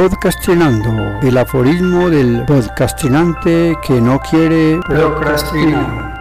Podcastinando, 0.00 1.18
el 1.26 1.36
aforismo 1.36 2.08
del 2.08 2.44
podcastinante 2.46 3.74
que 3.84 4.00
no 4.00 4.20
quiere 4.20 4.78
procrastinar. 4.86 6.14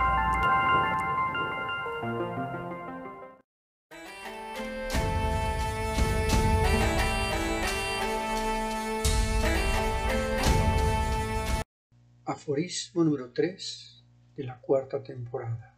Aforismo 12.26 13.04
número 13.04 13.32
3 13.32 14.04
de 14.38 14.44
la 14.44 14.60
cuarta 14.60 15.04
temporada. 15.04 15.78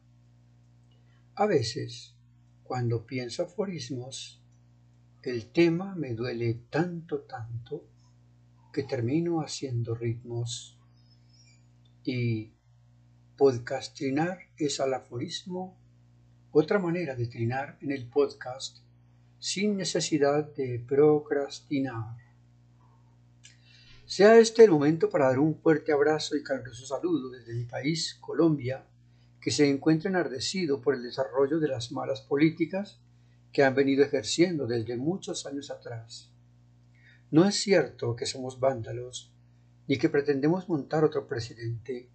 A 1.36 1.46
veces, 1.46 2.16
cuando 2.64 3.06
pienso 3.06 3.44
aforismos, 3.44 4.39
el 5.24 5.52
tema 5.52 5.96
me 5.96 6.14
duele 6.14 6.54
tanto, 6.70 7.22
tanto, 7.22 7.84
que 8.72 8.84
termino 8.84 9.42
haciendo 9.42 9.96
ritmos. 9.96 10.78
Y 12.04 12.54
podcastrinar 13.38 14.40
es 14.58 14.80
al 14.80 14.94
aforismo 14.94 15.78
otra 16.52 16.80
manera 16.80 17.16
de 17.16 17.28
trinar 17.28 17.78
en 17.82 17.92
el 17.92 18.08
podcast 18.08 18.80
sin 19.40 19.78
necesidad 19.78 20.54
de 20.56 20.84
procrastinar. 20.86 22.18
Sea 24.06 24.40
este 24.40 24.64
el 24.64 24.72
momento 24.72 25.10
para 25.10 25.28
dar 25.28 25.40
un 25.40 25.56
fuerte 25.56 25.92
abrazo 25.92 26.36
y 26.36 26.44
caluroso 26.44 26.86
saludo 26.86 27.30
desde 27.30 27.54
mi 27.54 27.66
país, 27.66 28.18
Colombia, 28.20 28.86
que 29.40 29.52
se 29.52 29.70
encuentra 29.70 30.10
enardecido 30.10 30.82
por 30.82 30.96
el 30.96 31.04
desarrollo 31.04 31.60
de 31.60 31.68
las 31.68 31.92
malas 31.92 32.22
políticas 32.22 33.00
que 33.52 33.64
han 33.64 33.76
venido 33.76 34.04
ejerciendo 34.04 34.68
desde 34.68 34.98
muchos 34.98 35.46
años 35.46 35.72
atrás. 35.72 36.32
No 37.32 37.46
es 37.46 37.56
cierto 37.56 38.16
que 38.16 38.26
somos 38.26 38.60
vándalos, 38.60 39.32
ni 39.88 39.98
que 39.98 40.10
pretendemos 40.10 40.70
montar 40.70 41.04
otro 41.04 41.28
presidente. 41.28 42.10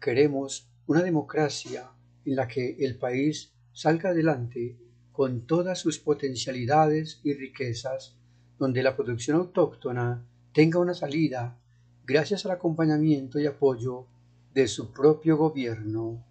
Queremos 0.00 0.70
una 0.86 1.02
democracia 1.02 1.90
en 2.24 2.36
la 2.36 2.48
que 2.48 2.76
el 2.80 2.98
país 2.98 3.52
salga 3.72 4.10
adelante 4.10 4.78
con 5.12 5.46
todas 5.46 5.78
sus 5.78 5.98
potencialidades 5.98 7.20
y 7.22 7.34
riquezas, 7.34 8.16
donde 8.58 8.82
la 8.82 8.96
producción 8.96 9.36
autóctona 9.36 10.26
tenga 10.52 10.78
una 10.78 10.94
salida 10.94 11.58
gracias 12.04 12.44
al 12.44 12.52
acompañamiento 12.52 13.38
y 13.38 13.46
apoyo 13.46 14.06
de 14.54 14.68
su 14.68 14.92
propio 14.92 15.36
gobierno. 15.36 16.24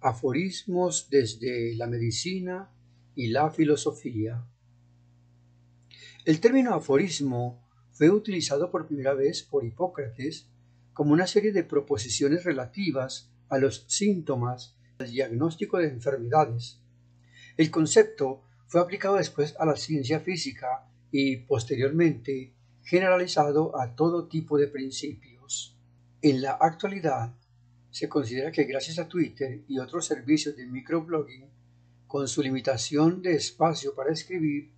Aforismos 0.00 1.08
desde 1.10 1.74
la 1.76 1.86
medicina 1.86 2.70
y 3.14 3.28
la 3.28 3.50
filosofía. 3.50 4.44
El 6.24 6.40
término 6.40 6.74
aforismo 6.74 7.62
fue 7.90 8.10
utilizado 8.10 8.70
por 8.70 8.86
primera 8.86 9.14
vez 9.14 9.42
por 9.42 9.64
Hipócrates 9.64 10.48
como 10.92 11.12
una 11.12 11.26
serie 11.26 11.52
de 11.52 11.64
proposiciones 11.64 12.44
relativas 12.44 13.30
a 13.48 13.58
los 13.58 13.84
síntomas 13.88 14.76
del 14.98 15.10
diagnóstico 15.10 15.78
de 15.78 15.88
enfermedades. 15.88 16.80
El 17.56 17.70
concepto 17.70 18.42
fue 18.66 18.80
aplicado 18.80 19.16
después 19.16 19.54
a 19.58 19.66
la 19.66 19.76
ciencia 19.76 20.20
física 20.20 20.88
y 21.10 21.36
posteriormente 21.38 22.54
generalizado 22.82 23.78
a 23.78 23.94
todo 23.94 24.28
tipo 24.28 24.58
de 24.58 24.68
principios. 24.68 25.76
En 26.22 26.40
la 26.40 26.52
actualidad, 26.52 27.34
se 27.90 28.08
considera 28.08 28.50
que 28.50 28.64
gracias 28.64 28.98
a 28.98 29.08
Twitter 29.08 29.64
y 29.68 29.78
otros 29.78 30.06
servicios 30.06 30.56
de 30.56 30.66
microblogging, 30.66 31.50
con 32.12 32.28
su 32.28 32.42
limitación 32.42 33.22
de 33.22 33.32
espacio 33.36 33.94
para 33.94 34.12
escribir, 34.12 34.70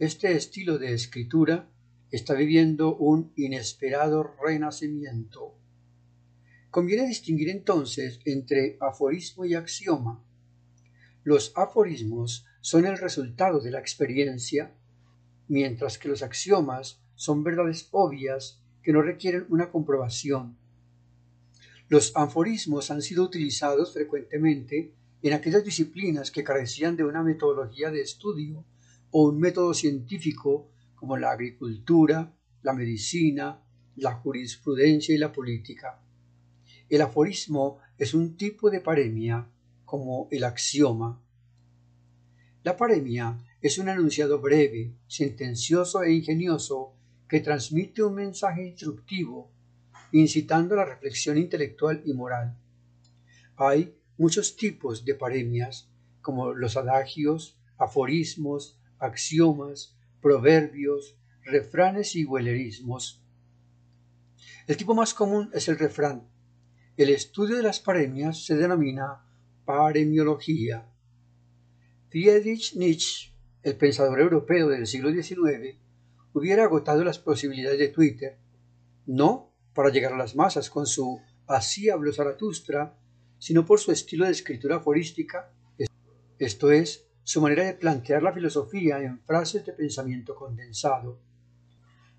este 0.00 0.32
estilo 0.32 0.78
de 0.78 0.94
escritura 0.94 1.70
está 2.10 2.34
viviendo 2.34 2.96
un 2.96 3.32
inesperado 3.36 4.34
renacimiento. 4.44 5.54
Conviene 6.72 7.06
distinguir 7.06 7.50
entonces 7.50 8.18
entre 8.24 8.78
aforismo 8.80 9.44
y 9.44 9.54
axioma. 9.54 10.24
Los 11.22 11.52
aforismos 11.54 12.46
son 12.60 12.84
el 12.84 12.98
resultado 12.98 13.60
de 13.60 13.70
la 13.70 13.78
experiencia, 13.78 14.74
mientras 15.46 15.98
que 15.98 16.08
los 16.08 16.24
axiomas 16.24 17.00
son 17.14 17.44
verdades 17.44 17.86
obvias 17.92 18.60
que 18.82 18.92
no 18.92 19.02
requieren 19.02 19.46
una 19.50 19.70
comprobación. 19.70 20.58
Los 21.88 22.10
aforismos 22.16 22.90
han 22.90 23.02
sido 23.02 23.22
utilizados 23.22 23.92
frecuentemente 23.92 24.96
en 25.22 25.32
aquellas 25.32 25.64
disciplinas 25.64 26.30
que 26.30 26.42
carecían 26.42 26.96
de 26.96 27.04
una 27.04 27.22
metodología 27.22 27.90
de 27.90 28.02
estudio 28.02 28.64
o 29.10 29.28
un 29.28 29.38
método 29.38 29.72
científico 29.72 30.70
como 30.94 31.16
la 31.16 31.30
agricultura, 31.30 32.34
la 32.62 32.72
medicina, 32.72 33.62
la 33.96 34.14
jurisprudencia 34.14 35.14
y 35.14 35.18
la 35.18 35.32
política. 35.32 36.00
El 36.88 37.02
aforismo 37.02 37.78
es 37.98 38.14
un 38.14 38.36
tipo 38.36 38.70
de 38.70 38.80
paremia, 38.80 39.48
como 39.84 40.28
el 40.30 40.44
axioma. 40.44 41.22
La 42.64 42.76
paremia 42.76 43.38
es 43.60 43.78
un 43.78 43.88
enunciado 43.88 44.40
breve, 44.40 44.96
sentencioso 45.06 46.02
e 46.02 46.12
ingenioso 46.12 46.94
que 47.28 47.40
transmite 47.40 48.02
un 48.02 48.14
mensaje 48.14 48.66
instructivo, 48.66 49.50
incitando 50.12 50.74
a 50.74 50.78
la 50.78 50.84
reflexión 50.84 51.38
intelectual 51.38 52.02
y 52.04 52.12
moral. 52.12 52.56
Hay 53.56 53.94
muchos 54.16 54.56
tipos 54.56 55.04
de 55.04 55.14
paremias, 55.14 55.90
como 56.20 56.54
los 56.54 56.76
adagios, 56.76 57.58
aforismos, 57.78 58.78
axiomas, 58.98 59.96
proverbios, 60.20 61.16
refranes 61.42 62.14
y 62.14 62.24
huelerismos. 62.24 63.22
El 64.66 64.76
tipo 64.76 64.94
más 64.94 65.12
común 65.12 65.50
es 65.52 65.68
el 65.68 65.78
refrán. 65.78 66.28
El 66.96 67.08
estudio 67.08 67.56
de 67.56 67.62
las 67.62 67.80
paremias 67.80 68.44
se 68.44 68.56
denomina 68.56 69.26
paremiología. 69.64 70.88
Friedrich 72.10 72.76
Nietzsche, 72.76 73.32
el 73.62 73.76
pensador 73.76 74.20
europeo 74.20 74.68
del 74.68 74.86
siglo 74.86 75.10
XIX, 75.10 75.78
hubiera 76.32 76.64
agotado 76.64 77.02
las 77.04 77.18
posibilidades 77.18 77.78
de 77.78 77.88
Twitter, 77.88 78.38
no 79.06 79.52
para 79.74 79.90
llegar 79.90 80.12
a 80.12 80.18
las 80.18 80.36
masas 80.36 80.70
con 80.70 80.86
su 80.86 81.20
así 81.46 81.90
habló 81.90 82.12
Zaratustra, 82.12 82.98
sino 83.42 83.66
por 83.66 83.80
su 83.80 83.90
estilo 83.90 84.24
de 84.24 84.30
escritura 84.30 84.76
aforística, 84.76 85.50
esto 86.38 86.70
es, 86.70 87.08
su 87.24 87.40
manera 87.40 87.64
de 87.64 87.74
plantear 87.74 88.22
la 88.22 88.32
filosofía 88.32 89.02
en 89.02 89.18
frases 89.18 89.66
de 89.66 89.72
pensamiento 89.72 90.36
condensado. 90.36 91.18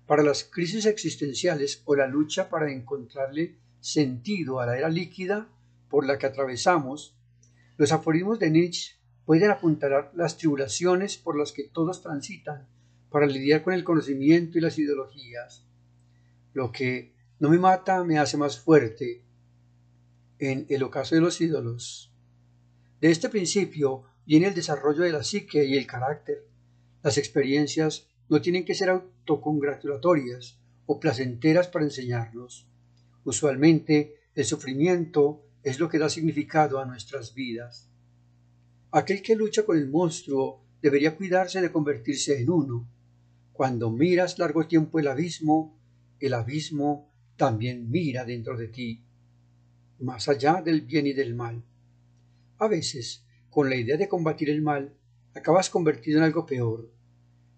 Para 0.06 0.22
las 0.22 0.44
crisis 0.44 0.84
existenciales 0.84 1.80
o 1.86 1.96
la 1.96 2.06
lucha 2.06 2.50
para 2.50 2.70
encontrarle 2.70 3.56
sentido 3.80 4.60
a 4.60 4.66
la 4.66 4.76
era 4.76 4.90
líquida 4.90 5.48
por 5.88 6.04
la 6.04 6.18
que 6.18 6.26
atravesamos, 6.26 7.16
los 7.78 7.90
aforismos 7.90 8.38
de 8.38 8.50
Nietzsche 8.50 8.96
pueden 9.24 9.50
apuntalar 9.50 10.12
las 10.14 10.36
tribulaciones 10.36 11.16
por 11.16 11.38
las 11.38 11.52
que 11.52 11.64
todos 11.64 12.02
transitan 12.02 12.68
para 13.08 13.24
lidiar 13.24 13.62
con 13.62 13.72
el 13.72 13.82
conocimiento 13.82 14.58
y 14.58 14.60
las 14.60 14.78
ideologías. 14.78 15.64
Lo 16.52 16.70
que 16.70 17.14
no 17.38 17.48
me 17.48 17.58
mata 17.58 18.04
me 18.04 18.18
hace 18.18 18.36
más 18.36 18.60
fuerte, 18.60 19.24
en 20.38 20.66
el 20.68 20.82
ocaso 20.82 21.14
de 21.14 21.20
los 21.20 21.40
ídolos. 21.40 22.12
De 23.00 23.10
este 23.10 23.28
principio 23.28 24.04
viene 24.26 24.48
el 24.48 24.54
desarrollo 24.54 25.02
de 25.02 25.12
la 25.12 25.22
psique 25.22 25.64
y 25.64 25.76
el 25.76 25.86
carácter. 25.86 26.46
Las 27.02 27.18
experiencias 27.18 28.06
no 28.28 28.40
tienen 28.40 28.64
que 28.64 28.74
ser 28.74 28.88
autocongratulatorias 28.90 30.58
o 30.86 30.98
placenteras 30.98 31.68
para 31.68 31.84
enseñarnos. 31.84 32.66
Usualmente 33.24 34.16
el 34.34 34.44
sufrimiento 34.44 35.42
es 35.62 35.78
lo 35.78 35.88
que 35.88 35.98
da 35.98 36.08
significado 36.08 36.78
a 36.78 36.86
nuestras 36.86 37.34
vidas. 37.34 37.88
Aquel 38.90 39.22
que 39.22 39.36
lucha 39.36 39.64
con 39.64 39.76
el 39.76 39.88
monstruo 39.88 40.62
debería 40.80 41.16
cuidarse 41.16 41.60
de 41.60 41.72
convertirse 41.72 42.40
en 42.40 42.50
uno. 42.50 42.88
Cuando 43.52 43.90
miras 43.90 44.38
largo 44.38 44.66
tiempo 44.66 44.98
el 44.98 45.08
abismo, 45.08 45.78
el 46.20 46.34
abismo 46.34 47.10
también 47.36 47.90
mira 47.90 48.24
dentro 48.24 48.56
de 48.56 48.68
ti 48.68 49.04
más 49.98 50.28
allá 50.28 50.62
del 50.62 50.82
bien 50.82 51.06
y 51.06 51.12
del 51.12 51.34
mal. 51.34 51.62
A 52.58 52.68
veces, 52.68 53.24
con 53.50 53.68
la 53.68 53.76
idea 53.76 53.96
de 53.96 54.08
combatir 54.08 54.50
el 54.50 54.62
mal, 54.62 54.94
acabas 55.34 55.70
convertido 55.70 56.18
en 56.18 56.24
algo 56.24 56.46
peor. 56.46 56.90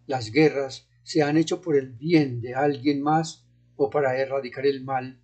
Las 0.07 0.31
guerras 0.31 0.89
se 1.03 1.23
han 1.23 1.37
hecho 1.37 1.61
por 1.61 1.77
el 1.77 1.93
bien 1.93 2.41
de 2.41 2.55
alguien 2.55 3.03
más 3.03 3.47
o 3.77 3.91
para 3.91 4.17
erradicar 4.19 4.67
el 4.67 4.85
mal. 4.85 5.21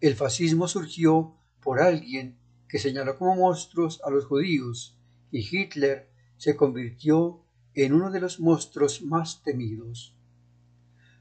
El 0.00 0.14
fascismo 0.14 0.68
surgió 0.68 1.36
por 1.62 1.80
alguien 1.80 2.38
que 2.68 2.78
señaló 2.78 3.18
como 3.18 3.36
monstruos 3.36 4.00
a 4.04 4.10
los 4.10 4.24
judíos 4.24 4.98
y 5.30 5.40
Hitler 5.40 6.08
se 6.36 6.56
convirtió 6.56 7.42
en 7.74 7.92
uno 7.92 8.10
de 8.10 8.20
los 8.20 8.40
monstruos 8.40 9.02
más 9.02 9.42
temidos. 9.42 10.16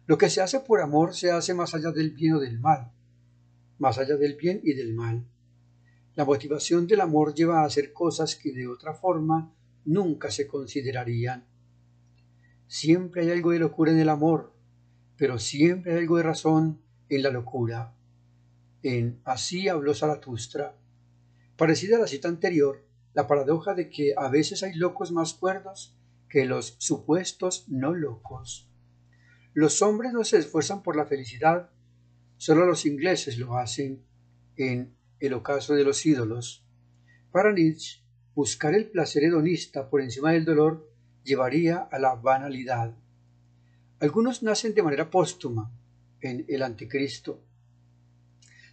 Lo 0.07 0.17
que 0.17 0.29
se 0.29 0.41
hace 0.41 0.59
por 0.59 0.81
amor 0.81 1.15
se 1.15 1.31
hace 1.31 1.53
más 1.53 1.73
allá 1.73 1.91
del 1.91 2.11
bien 2.11 2.33
o 2.33 2.39
del 2.39 2.59
mal 2.59 2.94
más 3.77 3.97
allá 3.97 4.17
del 4.17 4.35
bien 4.35 4.61
y 4.63 4.73
del 4.73 4.93
mal. 4.93 5.25
La 6.15 6.25
motivación 6.25 6.87
del 6.87 7.01
amor 7.01 7.33
lleva 7.33 7.61
a 7.61 7.65
hacer 7.65 7.91
cosas 7.91 8.35
que 8.35 8.53
de 8.53 8.67
otra 8.67 8.93
forma 8.93 9.53
nunca 9.83 10.31
se 10.31 10.47
considerarían. 10.47 11.45
Siempre 12.67 13.23
hay 13.23 13.31
algo 13.31 13.51
de 13.51 13.59
locura 13.59 13.91
en 13.91 13.99
el 13.99 14.09
amor, 14.09 14.53
pero 15.17 15.39
siempre 15.39 15.93
hay 15.93 15.99
algo 15.99 16.17
de 16.17 16.23
razón 16.23 16.81
en 17.09 17.23
la 17.23 17.29
locura. 17.29 17.95
En 18.81 19.19
Así 19.23 19.67
habló 19.67 19.93
Zaratustra. 19.93 20.77
Parecida 21.57 21.97
a 21.97 21.99
la 21.99 22.07
cita 22.07 22.27
anterior, 22.27 22.85
la 23.13 23.27
paradoja 23.27 23.73
de 23.73 23.89
que 23.89 24.13
a 24.17 24.29
veces 24.29 24.63
hay 24.63 24.73
locos 24.75 25.11
más 25.11 25.33
cuerdos 25.33 25.97
que 26.29 26.45
los 26.45 26.75
supuestos 26.79 27.65
no 27.67 27.93
locos. 27.93 28.69
Los 29.53 29.81
hombres 29.81 30.11
no 30.11 30.23
se 30.23 30.37
esfuerzan 30.37 30.83
por 30.83 30.97
la 30.97 31.05
felicidad, 31.05 31.69
solo 32.37 32.65
los 32.65 32.85
ingleses 32.85 33.37
lo 33.37 33.57
hacen 33.57 34.03
en 34.55 34.95
El 35.19 35.33
ocaso 35.33 35.73
de 35.73 35.83
los 35.83 36.05
ídolos. 36.05 36.65
Para 37.31 37.53
Nietzsche, 37.53 38.01
buscar 38.33 38.75
el 38.75 38.89
placer 38.89 39.23
hedonista 39.23 39.89
por 39.89 40.01
encima 40.01 40.31
del 40.31 40.45
dolor 40.45 40.91
llevaría 41.23 41.77
a 41.77 41.99
la 41.99 42.15
banalidad. 42.15 42.95
Algunos 43.99 44.43
nacen 44.43 44.73
de 44.73 44.83
manera 44.83 45.09
póstuma 45.09 45.71
en 46.21 46.45
el 46.49 46.61
anticristo. 46.63 47.41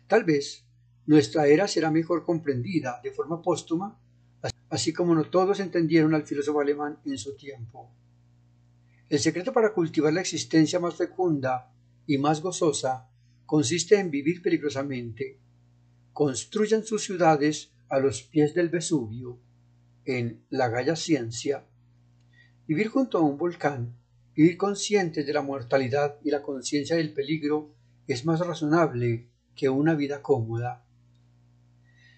Tal 0.07 0.25
vez 0.25 0.65
nuestra 1.07 1.47
era 1.47 1.69
será 1.69 1.91
mejor 1.91 2.25
comprendida 2.25 3.01
de 3.03 3.13
forma 3.13 3.41
póstuma, 3.41 3.99
así 4.69 4.93
como 4.93 5.15
no 5.15 5.25
todos 5.25 5.61
entendieron 5.61 6.15
al 6.15 6.25
filósofo 6.25 6.61
alemán 6.61 6.99
en 7.05 7.19
su 7.19 7.37
tiempo. 7.37 7.91
El 9.09 9.19
secreto 9.19 9.53
para 9.53 9.73
cultivar 9.73 10.13
la 10.13 10.23
existencia 10.23 10.81
más 10.81 10.95
fecunda 10.97 11.73
y 12.07 12.19
más 12.19 12.41
gozosa 12.41 13.09
consiste 13.53 14.01
en 14.01 14.11
vivir 14.11 14.41
peligrosamente. 14.41 15.39
Construyan 16.15 16.87
sus 16.87 17.05
ciudades 17.05 17.71
a 17.91 17.99
los 17.99 18.23
pies 18.23 18.55
del 18.55 18.71
Vesubio, 18.71 19.39
en 20.07 20.43
la 20.49 20.71
Gaya 20.71 20.97
Ciencia. 20.97 21.67
Vivir 22.67 22.89
junto 22.89 23.19
a 23.19 23.21
un 23.21 23.37
volcán 23.37 23.95
Vivir 24.35 24.57
conscientes 24.57 25.27
de 25.27 25.35
la 25.35 25.43
mortalidad 25.43 26.19
y 26.25 26.31
la 26.31 26.41
conciencia 26.41 26.97
del 26.97 27.13
peligro 27.13 27.75
es 28.07 28.25
más 28.25 28.41
razonable 28.41 29.29
que 29.55 29.69
una 29.69 29.95
vida 29.97 30.23
cómoda. 30.23 30.87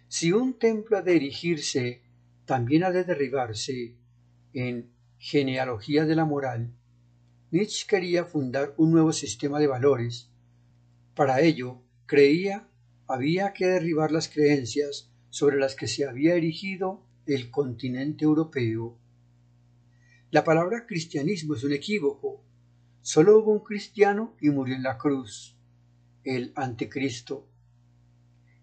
Si 0.06 0.30
un 0.30 0.56
templo 0.56 0.98
ha 0.98 1.02
de 1.02 1.16
erigirse, 1.16 2.02
también 2.44 2.84
ha 2.84 2.92
de 2.92 3.02
derribarse. 3.02 3.96
En 4.52 4.92
Genealogía 5.18 6.04
de 6.04 6.14
la 6.14 6.26
Moral, 6.26 6.72
Nietzsche 7.50 7.88
quería 7.88 8.24
fundar 8.24 8.72
un 8.76 8.92
nuevo 8.92 9.12
sistema 9.12 9.58
de 9.58 9.66
valores. 9.66 10.30
Para 11.14 11.40
ello, 11.40 11.80
creía 12.06 12.68
había 13.06 13.52
que 13.52 13.66
derribar 13.66 14.10
las 14.10 14.28
creencias 14.28 15.10
sobre 15.30 15.58
las 15.58 15.74
que 15.74 15.86
se 15.86 16.06
había 16.06 16.34
erigido 16.34 17.02
el 17.26 17.50
continente 17.50 18.24
europeo. 18.24 18.98
La 20.30 20.42
palabra 20.42 20.86
cristianismo 20.86 21.54
es 21.54 21.64
un 21.64 21.72
equívoco. 21.72 22.42
Solo 23.02 23.38
hubo 23.38 23.52
un 23.52 23.60
cristiano 23.60 24.34
y 24.40 24.50
murió 24.50 24.74
en 24.74 24.82
la 24.82 24.98
cruz, 24.98 25.56
el 26.24 26.52
anticristo. 26.56 27.46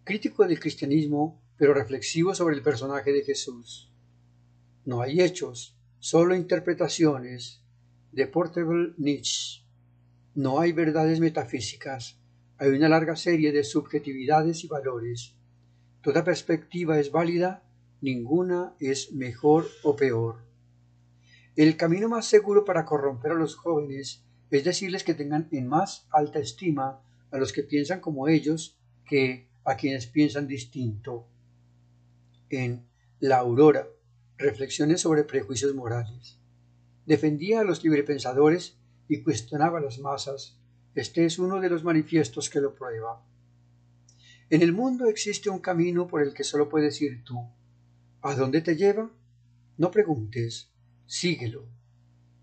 Crítico 0.04 0.45
del 0.45 0.59
cristianismo, 0.59 1.42
pero 1.57 1.74
reflexivo 1.74 2.33
sobre 2.33 2.56
el 2.56 2.63
personaje 2.63 3.13
de 3.13 3.24
Jesús. 3.24 3.94
No 4.83 5.01
hay 5.01 5.21
hechos, 5.21 5.77
solo 6.00 6.36
interpretaciones 6.36 7.63
de 8.12 8.27
Portable 8.27 8.94
Nietzsche. 8.97 9.63
No 10.33 10.59
hay 10.59 10.71
verdades 10.71 11.19
metafísicas, 11.19 12.20
hay 12.61 12.69
una 12.69 12.89
larga 12.89 13.15
serie 13.15 13.51
de 13.51 13.63
subjetividades 13.63 14.63
y 14.63 14.67
valores. 14.67 15.33
Toda 16.03 16.23
perspectiva 16.23 16.99
es 16.99 17.11
válida, 17.11 17.63
ninguna 18.01 18.75
es 18.79 19.13
mejor 19.13 19.65
o 19.81 19.95
peor. 19.95 20.43
El 21.55 21.75
camino 21.75 22.07
más 22.07 22.27
seguro 22.27 22.63
para 22.63 22.85
corromper 22.85 23.31
a 23.31 23.35
los 23.35 23.55
jóvenes 23.55 24.23
es 24.51 24.63
decirles 24.63 25.03
que 25.03 25.15
tengan 25.15 25.47
en 25.51 25.67
más 25.67 26.05
alta 26.11 26.37
estima 26.37 27.01
a 27.31 27.37
los 27.39 27.51
que 27.51 27.63
piensan 27.63 27.99
como 27.99 28.27
ellos 28.27 28.77
que 29.05 29.49
a 29.63 29.75
quienes 29.75 30.05
piensan 30.05 30.45
distinto. 30.45 31.25
En 32.51 32.85
La 33.19 33.39
Aurora, 33.39 33.87
Reflexiones 34.37 35.01
sobre 35.01 35.23
prejuicios 35.23 35.73
morales. 35.73 36.37
Defendía 37.07 37.61
a 37.61 37.63
los 37.63 37.83
librepensadores 37.83 38.77
y 39.07 39.23
cuestionaba 39.23 39.79
a 39.79 39.81
las 39.81 39.97
masas. 39.97 40.60
Este 40.93 41.25
es 41.25 41.39
uno 41.39 41.61
de 41.61 41.69
los 41.69 41.83
manifiestos 41.83 42.49
que 42.49 42.59
lo 42.59 42.75
prueba. 42.75 43.25
En 44.49 44.61
el 44.61 44.73
mundo 44.73 45.05
existe 45.05 45.49
un 45.49 45.59
camino 45.59 46.07
por 46.07 46.21
el 46.21 46.33
que 46.33 46.43
solo 46.43 46.67
puedes 46.67 47.01
ir 47.01 47.23
tú. 47.23 47.39
¿A 48.21 48.35
dónde 48.35 48.61
te 48.61 48.75
lleva? 48.75 49.09
No 49.77 49.89
preguntes, 49.89 50.69
síguelo. 51.05 51.69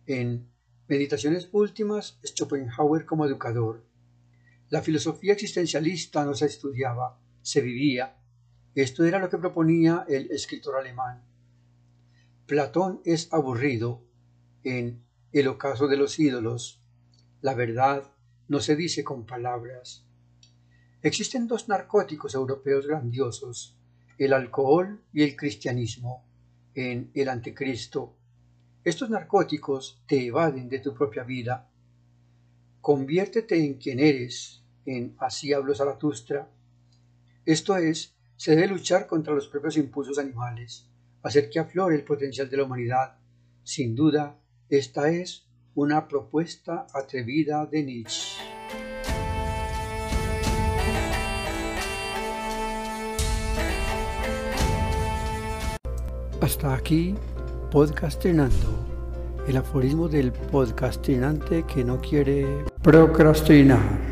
En 0.07 0.49
Meditaciones 0.89 1.51
Últimas, 1.53 2.19
Schopenhauer 2.25 3.05
como 3.05 3.27
educador. 3.27 3.85
La 4.71 4.81
filosofía 4.81 5.35
existencialista 5.35 6.25
no 6.25 6.33
se 6.33 6.47
estudiaba, 6.47 7.21
se 7.43 7.61
vivía. 7.61 8.17
Esto 8.75 9.05
era 9.05 9.19
lo 9.19 9.29
que 9.29 9.37
proponía 9.37 10.07
el 10.09 10.31
escritor 10.31 10.77
alemán. 10.77 11.23
Platón 12.47 13.03
es 13.05 13.31
aburrido 13.31 14.03
en 14.65 15.05
El 15.33 15.49
ocaso 15.49 15.89
de 15.89 15.99
los 15.99 16.19
ídolos. 16.19 16.83
La 17.43 17.53
verdad 17.53 18.11
no 18.49 18.61
se 18.61 18.77
dice 18.77 19.05
con 19.05 19.25
palabras. 19.25 20.05
Existen 21.03 21.47
dos 21.47 21.69
narcóticos 21.69 22.35
europeos 22.35 22.87
grandiosos, 22.87 23.77
el 24.19 24.33
alcohol 24.33 25.01
y 25.13 25.23
el 25.23 25.37
cristianismo, 25.37 26.25
en 26.75 27.11
El 27.15 27.29
Anticristo 27.29 28.19
estos 28.89 29.11
narcóticos 29.11 30.03
te 30.07 30.25
evaden 30.25 30.69
de 30.69 30.79
tu 30.79 30.95
propia 30.95 31.23
vida. 31.23 31.69
Conviértete 32.81 33.63
en 33.63 33.75
quien 33.75 34.01
eres, 34.01 34.63
en 34.87 35.15
así 35.19 35.53
habló 35.53 35.75
Zaratustra. 35.75 36.49
Esto 37.45 37.77
es, 37.77 38.15
se 38.37 38.55
debe 38.55 38.69
luchar 38.69 39.07
contra 39.07 39.35
los 39.35 39.49
propios 39.49 39.77
impulsos 39.77 40.19
animales, 40.19 40.87
hacer 41.23 41.51
que 41.51 41.59
aflore 41.59 41.97
el 41.97 42.05
potencial 42.05 42.49
de 42.49 42.57
la 42.57 42.65
humanidad. 42.65 43.19
Sin 43.65 43.95
duda, 43.95 44.39
esta 44.71 45.11
es 45.11 45.47
una 45.79 46.09
propuesta 46.09 46.89
atrevida 46.93 47.65
de 47.65 47.85
Nietzsche. 47.85 48.43
Hasta 56.41 56.75
aquí 56.75 57.15
Podcastinando, 57.71 58.57
el 59.47 59.57
aforismo 59.57 60.09
del 60.09 60.33
podcastinante 60.33 61.63
que 61.63 61.85
no 61.85 62.01
quiere 62.01 62.65
procrastinar. 62.83 64.08